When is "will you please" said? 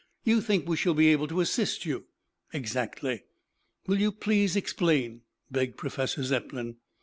3.85-4.55